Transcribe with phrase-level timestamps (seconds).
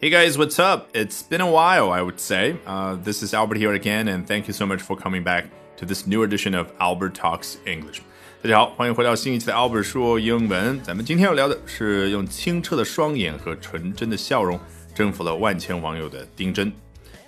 [0.00, 0.88] Hey guys, what's up?
[0.92, 2.56] It's been a while, I would say.
[2.66, 5.46] Uh, this is Albert here again, and thank you so much for coming back
[5.78, 8.02] to this new edition of Albert Talks English.
[8.42, 10.78] 大家好，欢迎回到新一期的 Albert 说英文。
[10.82, 14.60] 咱们今天要聊的是用清澈的双眼和纯真的笑容
[14.94, 16.70] 征服了万千网友的丁真。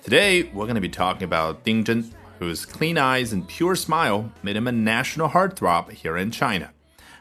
[0.04, 4.68] Today we're going to be talking about 丁真，whose clean eyes and pure smile made him
[4.68, 6.68] a national heartthrob here in China.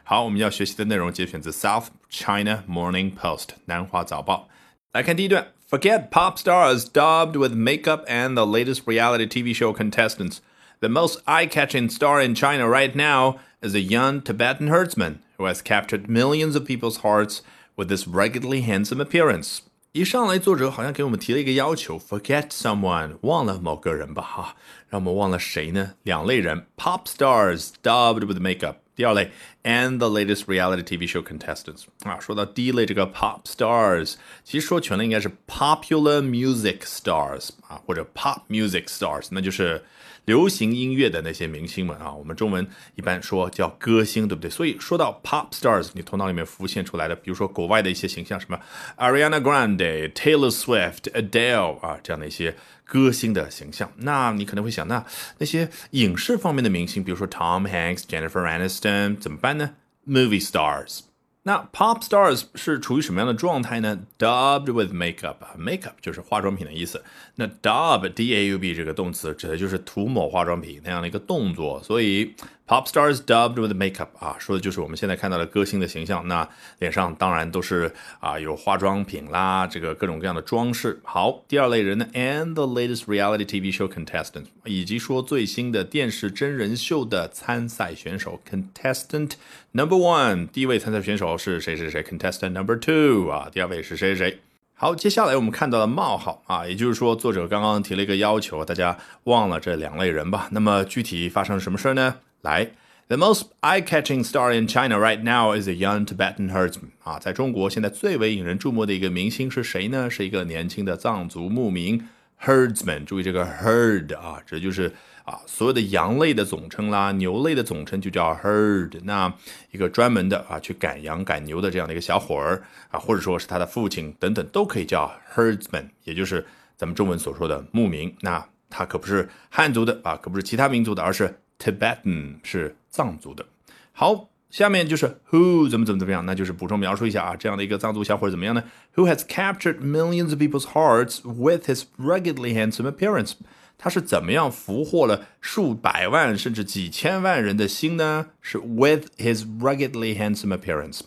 [0.04, 4.48] 好，我们要学习的内容节选自 South China Morning Post 南华早报。
[4.92, 10.38] 来看第一段，Forget pop stars daubed with makeup and the latest reality TV show contestants.
[10.80, 15.60] The most eye-catching star in China right now is a young Tibetan herdsman who has
[15.62, 17.40] captured millions of people's hearts
[17.76, 19.60] with this ruggedly handsome appearance.
[19.92, 24.56] 一上来，作者好像给我们提了一个要求：forget someone，忘了某个人吧，哈，
[24.88, 25.94] 让我们忘了谁呢？
[26.02, 28.76] 两类人：pop stars daubed with makeup。
[28.95, 29.31] 第二类
[29.63, 38.85] ，and the latest reality TV show contestants 啊，说到第一类这个 pop stars，其实说全了应该是 popular music stars 啊，或者 pop music
[38.85, 39.83] stars，那就是
[40.25, 42.11] 流行音乐的那些明星们啊。
[42.11, 44.49] 我们中文一般说叫歌星，对不对？
[44.49, 48.59] 所以说到 pop stars，你头脑里面浮现出来的，比如说国外的一些形象，什么
[48.97, 52.55] Ariana Grande、Taylor Swift、Adele 啊这样的一些。
[52.91, 55.05] 歌星的形象，那你可能会想，那
[55.37, 59.75] 那些影视方面的明星，比如说 Tom Hanks、Jennifer Aniston 怎么办呢
[60.05, 61.03] ？Movie stars。
[61.43, 67.01] 那 pop stars 是处于什么样的状态呢？Dubbed with makeup，makeup 就是化妆品的意思。
[67.35, 71.81] 那 dub，d-a-u-b 这个动词指的就是涂抹化妆品那样的一个动作。
[71.81, 72.35] 所以
[72.67, 76.27] pop stars dubbed with makeup 啊，说的就是我们现在看到的歌星的形象。
[76.27, 76.47] 那
[76.79, 80.99] 脸上当然都是啊有化妆品啦，这个各种各样的装饰。
[81.03, 89.31] 好，第二类人呢，and the latest reality TV show contestant，以及说最新的电视真人秀的参赛选手 contestant
[89.71, 91.37] number one，第一位参赛选手。
[91.37, 94.39] 是谁谁谁？Contestant number two 啊，第二位是谁谁谁？
[94.75, 100.49] 好，接下来我们看到了冒号啊，也就是说作者刚刚提了一个要求，大家忘了这两类人吧。
[100.51, 102.17] 那么具体发生了什么事儿呢？
[102.41, 102.71] 来
[103.07, 110.09] ，The most eye-catching star in China right now is a young Tibetan herdsman 啊，在中国现在最为引人注目的一个明星是谁呢？
[110.09, 112.07] 是一个年轻的藏族牧民
[112.43, 113.05] herdsman。
[113.05, 114.91] 注意这个 herd 啊，这就是。
[115.23, 118.99] 啊，所有的羊类的总称啦，牛类的总称就叫 herd。
[119.03, 119.31] 那
[119.69, 126.43] 一个专门的啊，去赶羊赶牛的这样的一个小伙儿啊，或者说是他的父亲等等，都可以叫 herdsman，也就是
[126.75, 128.13] 咱们中文所说的牧民。
[128.21, 133.46] 那他可不是汉族的啊，可不是其他民族的，而是 Tibetan，是藏族的。
[133.92, 138.62] 好，下面就是 who 怎么怎么怎么样，那就是补充描述一下啊，这样的一个藏族小伙怎么样呢？
[138.94, 143.32] Who has captured millions of people's hearts with his ruggedly handsome appearance？
[143.78, 148.28] 他是怎么样俘获了数百万甚至几千万人的心呢？
[148.40, 151.00] 是 with his ruggedly handsome appearance。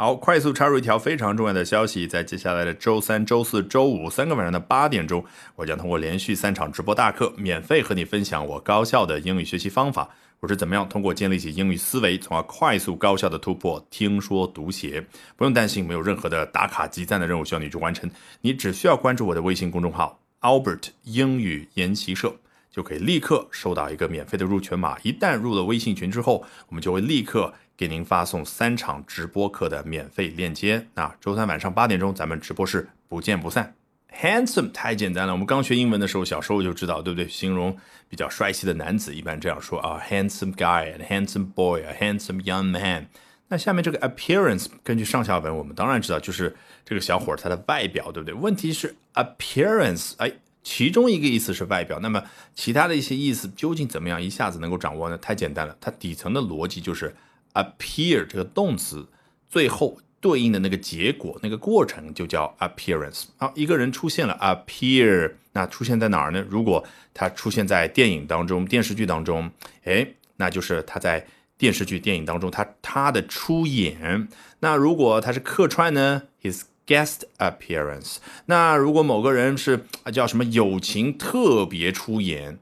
[0.00, 5.24] 好，快速插入一条非常重要的消息，在接下来的周三、周四周五三个晚上的八点钟，
[5.56, 10.08] 我将通过连续三场直播大课，免费和你分享我高效的英语学习方法。
[10.38, 15.04] 我是怎么样通过建立起英语思维，从而快速高效的突破听说读写。
[15.34, 18.08] 不用担心，没有任何的打卡集赞的任务需要你去完成，
[18.42, 20.20] 你只需要关注我的微信公众号。
[20.42, 22.32] Albert 英语研习社
[22.70, 24.96] 就可以立刻收到一个免费的入群码。
[25.02, 30.88] 一旦入了微信群之后，我们就会立刻给您发送三场直播课的免费链接。
[30.94, 33.76] 那周三晚上八点钟，咱们直播室不见不散。
[34.12, 37.28] Handsome 太简单了，我们刚学英文的时候，小时候就知道，对不对？
[37.28, 37.78] 形容
[38.08, 43.06] 比较帅气的男子一般这样说啊，handsome guy，handsome boy，handsome young man。
[43.46, 48.34] 那下面这个 appearance，根据上下文，我们当然知道就是这个小伙儿他的外表，对不对？
[48.34, 50.32] 问题是 appearance，哎，
[50.64, 52.24] 其中一个意思是外表，那么
[52.56, 55.16] 其他的一些意思究竟怎么样一下子能够掌握呢？
[55.18, 57.14] 太简单了，它底层的逻辑就是
[57.58, 59.06] appear 这个动词
[59.48, 63.24] 最后对应的那个结果，那个过程就叫 appearance。
[63.36, 66.44] 好，一个人出现了 appear，那出现在哪儿呢？
[66.48, 69.50] 如果他出现在电影当中、电视剧当中，
[69.84, 71.26] 哎，那就是他在。
[71.58, 74.28] 电视剧、电影当中，他他的出演。
[74.60, 78.18] 那如果他是客串呢？His guest appearance。
[78.46, 82.60] 那如果某个人是啊叫什么友情特别出演，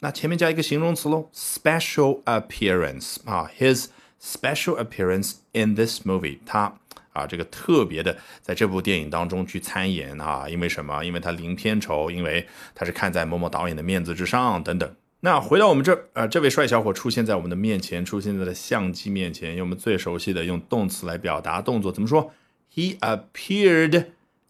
[0.00, 3.86] 那前面加一个形容词喽，special appearance 啊，His
[4.20, 6.38] special appearance in this movie。
[6.44, 6.72] 他
[7.12, 11.04] 啊这个特别的在这部电影当中去参演啊，因为什么？
[11.04, 14.94] 因为他零片酬，因为他是看在某某导演的面子之上等等。
[15.20, 22.32] 那回到我们这，呃，这位帅小伙出现在我们的面前，出现在了相机面前，用我们最熟悉的用动词来表达动作，怎么说
[22.74, 24.06] ？He appeared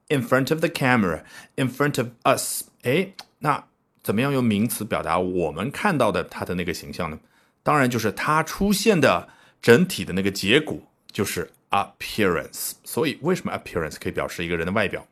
[0.08, 1.22] in front of the camera,
[1.55, 2.64] in front of us。
[2.82, 3.67] 哎，那
[4.02, 7.20] 怎么样用名词表达我们看到的他的那个形象呢？
[7.62, 9.28] 当然就是他出现的
[9.64, 10.78] 整体的那个结果
[11.11, 12.72] 就是 appearance。
[12.84, 15.06] 所以为什么 appearance 可以表示一个人的外表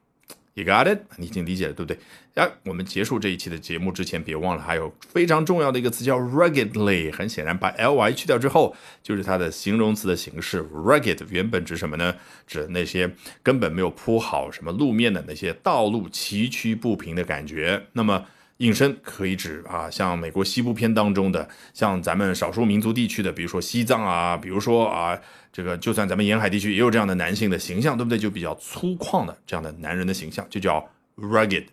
[0.53, 0.99] ？You got it？
[1.17, 1.99] 你已经理解了，对不对？
[2.35, 7.11] 啊，我们结束这一期的节目之前，别忘了还有非常重要的一个词叫 ruggedly。
[7.11, 10.63] 很显然，把 ly 去掉之后，就是它的形容词的形式。
[10.65, 12.15] rugged 原本指什么呢？
[12.47, 13.11] 指那些
[13.43, 17.87] 根本没有铺好什么路面的那些道路崎岖不平的感觉。
[17.95, 18.27] 那么
[18.63, 25.19] 引申可以指啊，像美国西部片当中的，像咱们少数民族地区的，比如说西藏啊，比如说啊。
[25.55, 28.17] 这个就算咱们沿海地区也有这样的男性的形象，对不对？
[28.17, 30.83] 就比较粗犷的这样的男人的形象，就叫
[31.15, 31.67] rugged。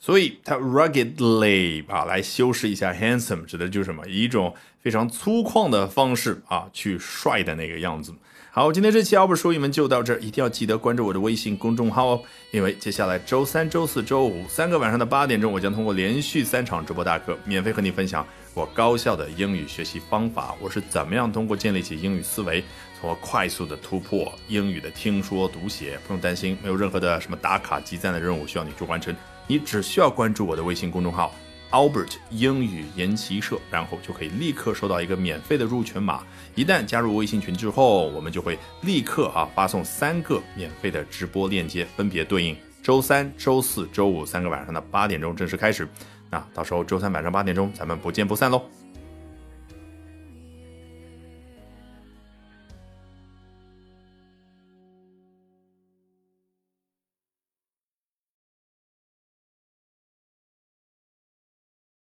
[0.00, 4.02] 所以它 ruggedly 啊，来修饰一下 handsome，指的就是什么？
[4.08, 8.14] 以一种非常粗犷的方式啊，去帅的那个样子。
[8.50, 22.64] 好，今天这期 Albert 说英文就到这儿，一定要记得关注我的微信公众号哦，因为接下来周三、周四周五三个晚上的八点钟，我将通过连续三场直播大课，免费和你分享我高效的英语学习方法，我是怎么样通过建立起英语思维。
[22.98, 29.14] 从而快速的突破英语的听说读写，不用担心，没有任何的什么打卡集赞的任务需要你去完成，
[29.50, 31.34] 你只需要关注我的微信公众号
[31.72, 36.22] Albert 英语研习社，然后就可以立刻收到一个免费的入群码。
[36.54, 45.88] 一旦加入微信群之后，我们就会立刻啊发送三个免费的直播链接，分别对应周三、周四周五三个晚上的八点钟正式开始。
[46.30, 48.62] 那到时候周三晚上八点钟，咱们不见不散喽。